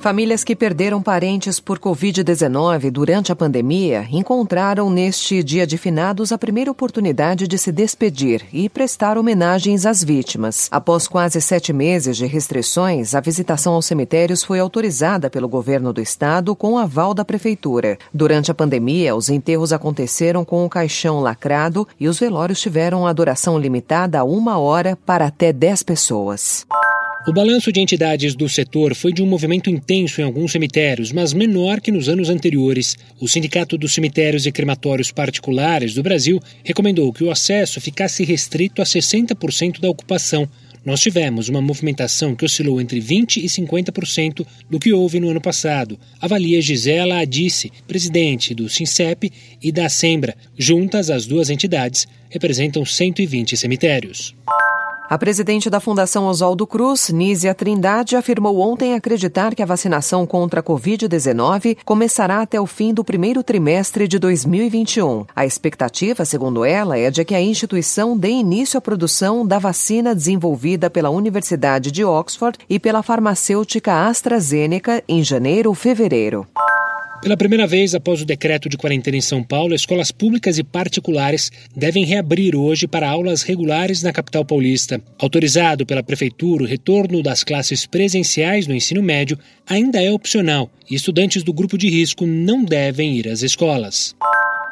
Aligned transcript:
Famílias 0.00 0.42
que 0.42 0.56
perderam 0.56 1.02
parentes 1.02 1.60
por 1.60 1.78
Covid-19 1.78 2.90
durante 2.90 3.30
a 3.30 3.36
pandemia 3.36 4.08
encontraram 4.10 4.88
neste 4.88 5.42
dia 5.42 5.66
de 5.66 5.76
finados 5.76 6.32
a 6.32 6.38
primeira 6.38 6.70
oportunidade 6.70 7.46
de 7.46 7.58
se 7.58 7.70
despedir 7.70 8.46
e 8.50 8.70
prestar 8.70 9.18
homenagens 9.18 9.84
às 9.84 10.02
vítimas. 10.02 10.68
Após 10.70 11.06
quase 11.06 11.38
sete 11.42 11.70
meses 11.70 12.16
de 12.16 12.24
restrições, 12.24 13.14
a 13.14 13.20
visitação 13.20 13.74
aos 13.74 13.84
cemitérios 13.84 14.42
foi 14.42 14.58
autorizada 14.58 15.28
pelo 15.28 15.46
governo 15.46 15.92
do 15.92 16.00
estado 16.00 16.56
com 16.56 16.78
aval 16.78 17.12
da 17.12 17.22
prefeitura. 17.22 17.98
Durante 18.12 18.50
a 18.50 18.54
pandemia, 18.54 19.14
os 19.14 19.28
enterros 19.28 19.70
aconteceram 19.70 20.46
com 20.46 20.64
o 20.64 20.70
caixão 20.70 21.20
lacrado 21.20 21.86
e 22.00 22.08
os 22.08 22.18
velórios 22.18 22.58
tiveram 22.58 23.06
a 23.06 23.12
duração 23.12 23.58
limitada 23.58 24.20
a 24.20 24.24
uma 24.24 24.56
hora 24.56 24.96
para 25.04 25.26
até 25.26 25.52
dez 25.52 25.82
pessoas. 25.82 26.66
O 27.28 27.34
balanço 27.34 27.70
de 27.70 27.80
entidades 27.80 28.34
do 28.34 28.48
setor 28.48 28.94
foi 28.94 29.12
de 29.12 29.22
um 29.22 29.26
movimento 29.26 29.68
intenso 29.68 30.20
em 30.20 30.24
alguns 30.24 30.52
cemitérios, 30.52 31.12
mas 31.12 31.34
menor 31.34 31.78
que 31.78 31.92
nos 31.92 32.08
anos 32.08 32.30
anteriores. 32.30 32.96
O 33.20 33.28
Sindicato 33.28 33.76
dos 33.76 33.92
Cemitérios 33.92 34.46
e 34.46 34.52
Crematórios 34.52 35.12
Particulares 35.12 35.92
do 35.92 36.02
Brasil 36.02 36.40
recomendou 36.64 37.12
que 37.12 37.22
o 37.22 37.30
acesso 37.30 37.78
ficasse 37.78 38.24
restrito 38.24 38.80
a 38.80 38.86
60% 38.86 39.80
da 39.80 39.90
ocupação. 39.90 40.48
Nós 40.82 41.00
tivemos 41.00 41.50
uma 41.50 41.60
movimentação 41.60 42.34
que 42.34 42.44
oscilou 42.44 42.80
entre 42.80 42.98
20% 43.02 43.36
e 43.36 43.46
50% 43.46 44.46
do 44.70 44.78
que 44.78 44.94
houve 44.94 45.20
no 45.20 45.28
ano 45.28 45.42
passado, 45.42 46.00
avalia 46.18 46.62
Gisela 46.62 47.18
Adice, 47.18 47.70
presidente 47.86 48.54
do 48.54 48.66
SINCEP 48.66 49.30
e 49.62 49.70
da 49.70 49.84
Assembra. 49.84 50.34
Juntas, 50.56 51.10
as 51.10 51.26
duas 51.26 51.50
entidades 51.50 52.08
representam 52.30 52.82
120 52.82 53.58
cemitérios. 53.58 54.34
A 55.10 55.18
presidente 55.18 55.68
da 55.68 55.80
Fundação 55.80 56.26
Oswaldo 56.26 56.64
Cruz, 56.64 57.10
Nízia 57.10 57.52
Trindade, 57.52 58.14
afirmou 58.14 58.60
ontem 58.60 58.94
acreditar 58.94 59.56
que 59.56 59.62
a 59.62 59.66
vacinação 59.66 60.24
contra 60.24 60.60
a 60.60 60.62
Covid-19 60.62 61.78
começará 61.84 62.40
até 62.40 62.60
o 62.60 62.64
fim 62.64 62.94
do 62.94 63.02
primeiro 63.02 63.42
trimestre 63.42 64.06
de 64.06 64.20
2021. 64.20 65.26
A 65.34 65.44
expectativa, 65.44 66.24
segundo 66.24 66.64
ela, 66.64 66.96
é 66.96 67.10
de 67.10 67.24
que 67.24 67.34
a 67.34 67.40
instituição 67.40 68.16
dê 68.16 68.28
início 68.28 68.78
à 68.78 68.80
produção 68.80 69.44
da 69.44 69.58
vacina 69.58 70.14
desenvolvida 70.14 70.88
pela 70.88 71.10
Universidade 71.10 71.90
de 71.90 72.04
Oxford 72.04 72.56
e 72.68 72.78
pela 72.78 73.02
farmacêutica 73.02 74.06
AstraZeneca 74.06 75.02
em 75.08 75.24
janeiro 75.24 75.70
ou 75.70 75.74
fevereiro. 75.74 76.46
Pela 77.22 77.36
primeira 77.36 77.66
vez 77.66 77.94
após 77.94 78.22
o 78.22 78.24
decreto 78.24 78.66
de 78.66 78.78
quarentena 78.78 79.16
em 79.16 79.20
São 79.20 79.42
Paulo, 79.42 79.74
escolas 79.74 80.10
públicas 80.10 80.56
e 80.56 80.64
particulares 80.64 81.52
devem 81.76 82.02
reabrir 82.02 82.56
hoje 82.56 82.88
para 82.88 83.10
aulas 83.10 83.42
regulares 83.42 84.02
na 84.02 84.10
capital 84.10 84.42
paulista. 84.42 85.02
Autorizado 85.18 85.84
pela 85.84 86.02
Prefeitura, 86.02 86.64
o 86.64 86.66
retorno 86.66 87.22
das 87.22 87.44
classes 87.44 87.84
presenciais 87.84 88.66
no 88.66 88.74
ensino 88.74 89.02
médio 89.02 89.38
ainda 89.68 90.02
é 90.02 90.10
opcional 90.10 90.70
e 90.90 90.94
estudantes 90.94 91.42
do 91.42 91.52
grupo 91.52 91.76
de 91.76 91.90
risco 91.90 92.24
não 92.26 92.64
devem 92.64 93.14
ir 93.14 93.28
às 93.28 93.42
escolas. 93.42 94.16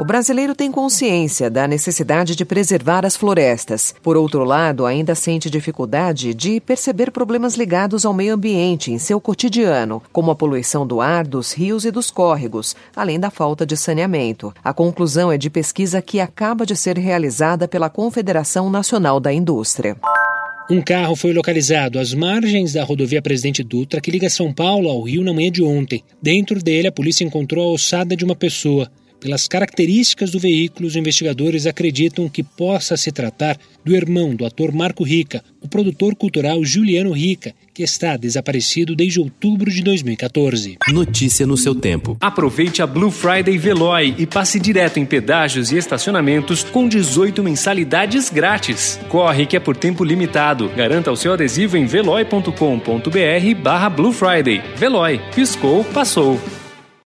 O 0.00 0.04
brasileiro 0.04 0.54
tem 0.54 0.72
consciência 0.72 1.50
da 1.50 1.68
necessidade 1.68 2.34
de 2.34 2.42
preservar 2.42 3.04
as 3.04 3.18
florestas. 3.18 3.94
Por 4.02 4.16
outro 4.16 4.44
lado, 4.44 4.86
ainda 4.86 5.14
sente 5.14 5.50
dificuldade 5.50 6.32
de 6.32 6.58
perceber 6.58 7.10
problemas 7.10 7.54
ligados 7.54 8.06
ao 8.06 8.14
meio 8.14 8.32
ambiente 8.32 8.90
em 8.90 8.98
seu 8.98 9.20
cotidiano, 9.20 10.02
como 10.10 10.30
a 10.30 10.34
poluição 10.34 10.86
do 10.86 11.02
ar, 11.02 11.26
dos 11.26 11.52
rios 11.52 11.84
e 11.84 11.90
dos 11.90 12.10
córregos, 12.10 12.74
além 12.96 13.20
da 13.20 13.28
falta 13.28 13.66
de 13.66 13.76
saneamento. 13.76 14.54
A 14.64 14.72
conclusão 14.72 15.30
é 15.30 15.36
de 15.36 15.50
pesquisa 15.50 16.00
que 16.00 16.18
acaba 16.18 16.64
de 16.64 16.74
ser 16.74 16.96
realizada 16.96 17.68
pela 17.68 17.90
Confederação 17.90 18.70
Nacional 18.70 19.20
da 19.20 19.30
Indústria. 19.30 19.98
Um 20.70 20.80
carro 20.80 21.14
foi 21.14 21.34
localizado 21.34 21.98
às 21.98 22.14
margens 22.14 22.72
da 22.72 22.84
rodovia 22.84 23.20
Presidente 23.20 23.62
Dutra, 23.62 24.00
que 24.00 24.10
liga 24.10 24.30
São 24.30 24.50
Paulo 24.50 24.88
ao 24.88 25.02
Rio 25.02 25.22
na 25.22 25.34
manhã 25.34 25.50
de 25.50 25.62
ontem. 25.62 26.02
Dentro 26.22 26.62
dele, 26.62 26.88
a 26.88 26.92
polícia 26.92 27.22
encontrou 27.22 27.68
a 27.68 27.72
ossada 27.74 28.16
de 28.16 28.24
uma 28.24 28.36
pessoa. 28.36 28.88
Pelas 29.20 29.46
características 29.46 30.30
do 30.30 30.38
veículo, 30.38 30.88
os 30.88 30.96
investigadores 30.96 31.66
acreditam 31.66 32.26
que 32.26 32.42
possa 32.42 32.96
se 32.96 33.12
tratar 33.12 33.58
do 33.84 33.94
irmão 33.94 34.34
do 34.34 34.46
ator 34.46 34.72
Marco 34.72 35.04
Rica, 35.04 35.44
o 35.60 35.68
produtor 35.68 36.14
cultural 36.14 36.64
Juliano 36.64 37.12
Rica, 37.12 37.54
que 37.74 37.82
está 37.82 38.16
desaparecido 38.16 38.96
desde 38.96 39.20
outubro 39.20 39.70
de 39.70 39.82
2014. 39.82 40.78
Notícia 40.88 41.46
no 41.46 41.56
seu 41.56 41.74
tempo. 41.74 42.16
Aproveite 42.18 42.80
a 42.80 42.86
Blue 42.86 43.10
Friday 43.10 43.58
Veloy 43.58 44.14
e 44.16 44.26
passe 44.26 44.58
direto 44.58 44.98
em 44.98 45.04
pedágios 45.04 45.70
e 45.70 45.76
estacionamentos 45.76 46.64
com 46.64 46.88
18 46.88 47.42
mensalidades 47.42 48.30
grátis. 48.30 48.98
Corre 49.10 49.44
que 49.44 49.56
é 49.56 49.60
por 49.60 49.76
tempo 49.76 50.02
limitado. 50.02 50.70
Garanta 50.70 51.12
o 51.12 51.16
seu 51.16 51.34
adesivo 51.34 51.76
em 51.76 51.84
veloy.com.br 51.84 53.62
barra 53.62 53.90
Blue 53.90 54.12
Friday. 54.12 54.62
Veloy. 54.76 55.20
Piscou, 55.34 55.84
passou. 55.84 56.40